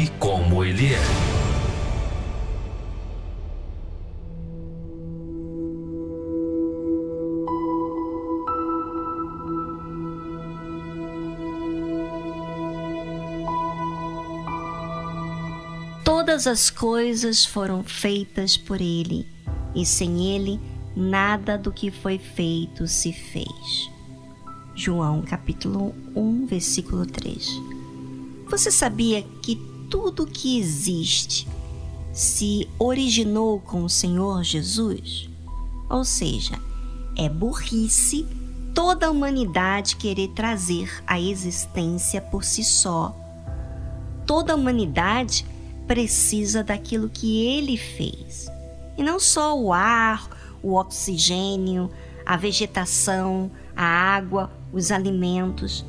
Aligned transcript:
e 0.00 0.08
como 0.18 0.64
Ele 0.64 0.94
é. 0.94 0.98
Todas 16.02 16.46
as 16.46 16.70
coisas 16.70 17.44
foram 17.44 17.84
feitas 17.84 18.56
por 18.56 18.80
Ele 18.80 19.26
e 19.74 19.84
sem 19.84 20.34
ele 20.34 20.58
nada 20.96 21.58
do 21.58 21.70
que 21.70 21.90
foi 21.90 22.16
feito 22.16 22.86
se 22.86 23.12
fez. 23.12 23.90
João 24.74 25.20
capítulo 25.20 25.94
1, 26.16 26.46
versículo 26.46 27.04
3. 27.04 27.46
Você 28.48 28.70
sabia 28.70 29.22
que 29.42 29.70
tudo 29.90 30.26
que 30.26 30.58
existe 30.58 31.48
se 32.12 32.68
originou 32.78 33.60
com 33.60 33.84
o 33.84 33.90
Senhor 33.90 34.44
Jesus? 34.44 35.28
Ou 35.90 36.04
seja, 36.04 36.58
é 37.18 37.28
burrice 37.28 38.24
toda 38.72 39.08
a 39.08 39.10
humanidade 39.10 39.96
querer 39.96 40.28
trazer 40.28 41.02
a 41.06 41.20
existência 41.20 42.20
por 42.20 42.44
si 42.44 42.62
só. 42.62 43.14
Toda 44.24 44.52
a 44.52 44.56
humanidade 44.56 45.44
precisa 45.88 46.62
daquilo 46.62 47.10
que 47.10 47.44
ele 47.44 47.76
fez. 47.76 48.48
E 48.96 49.02
não 49.02 49.18
só 49.18 49.58
o 49.58 49.72
ar, 49.72 50.30
o 50.62 50.74
oxigênio, 50.74 51.90
a 52.24 52.36
vegetação, 52.36 53.50
a 53.74 53.84
água, 53.84 54.52
os 54.72 54.92
alimentos, 54.92 55.84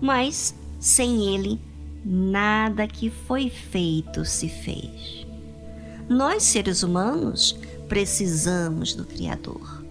mas 0.00 0.54
sem 0.78 1.34
ele, 1.34 1.60
nada 2.04 2.86
que 2.86 3.10
foi 3.10 3.50
feito 3.50 4.24
se 4.24 4.48
fez. 4.48 5.26
Nós, 6.08 6.42
seres 6.42 6.82
humanos, 6.82 7.58
precisamos 7.88 8.94
do 8.94 9.04
Criador. 9.04 9.84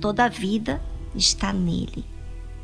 Toda 0.00 0.24
a 0.24 0.28
vida 0.28 0.80
está 1.14 1.52
nele. 1.52 2.04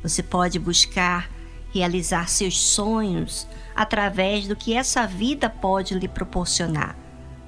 Você 0.02 0.22
pode 0.22 0.58
buscar 0.58 1.30
realizar 1.72 2.28
seus 2.28 2.60
sonhos 2.60 3.46
através 3.74 4.46
do 4.46 4.56
que 4.56 4.74
essa 4.74 5.06
vida 5.06 5.48
pode 5.48 5.94
lhe 5.94 6.08
proporcionar, 6.08 6.96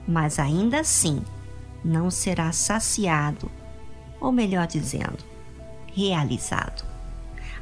mas 0.07 0.39
ainda 0.39 0.81
assim, 0.81 1.23
não 1.85 2.11
será 2.11 2.53
saciado, 2.53 3.51
ou 4.21 4.31
melhor 4.31 4.67
dizendo, 4.67 5.19
realizado. 5.95 6.85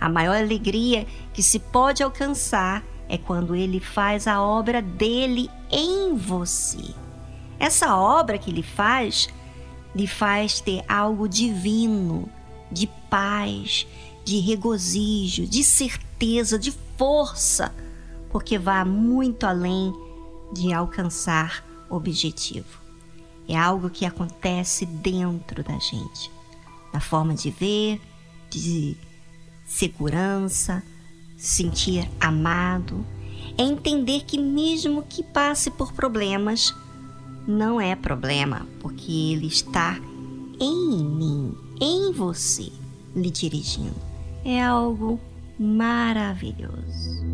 A 0.00 0.08
maior 0.08 0.36
alegria 0.36 1.06
que 1.32 1.42
se 1.42 1.58
pode 1.58 2.02
alcançar 2.02 2.84
é 3.10 3.18
quando 3.18 3.54
ele 3.54 3.80
faz 3.80 4.26
a 4.26 4.40
obra 4.40 4.80
dele 4.80 5.50
em 5.70 6.16
você. 6.16 6.94
Essa 7.58 7.94
obra 7.94 8.38
que 8.38 8.50
ele 8.50 8.62
faz 8.62 9.28
lhe 9.94 10.06
faz 10.06 10.60
ter 10.60 10.82
algo 10.88 11.28
divino, 11.28 12.28
de 12.70 12.86
paz, 13.10 13.86
de 14.24 14.38
regozijo, 14.38 15.46
de 15.46 15.62
certeza, 15.64 16.58
de 16.58 16.72
força, 16.96 17.74
porque 18.30 18.58
vai 18.58 18.84
muito 18.84 19.44
além 19.44 19.92
de 20.52 20.72
alcançar 20.72 21.64
objetivo 21.90 22.80
é 23.52 23.58
algo 23.58 23.90
que 23.90 24.06
acontece 24.06 24.86
dentro 24.86 25.62
da 25.64 25.76
gente, 25.78 26.30
na 26.92 27.00
forma 27.00 27.34
de 27.34 27.50
ver, 27.50 28.00
de 28.48 28.96
segurança, 29.66 30.82
sentir 31.40 32.06
amado, 32.20 33.04
é 33.56 33.62
entender 33.62 34.24
que 34.24 34.38
mesmo 34.38 35.02
que 35.02 35.22
passe 35.22 35.70
por 35.70 35.92
problemas, 35.92 36.74
não 37.46 37.80
é 37.80 37.96
problema, 37.96 38.66
porque 38.78 39.10
ele 39.10 39.46
está 39.46 39.98
em 40.60 41.02
mim, 41.02 41.54
em 41.80 42.12
você, 42.12 42.70
lhe 43.16 43.30
dirigindo. 43.30 43.96
É 44.44 44.62
algo 44.62 45.18
maravilhoso. 45.58 47.24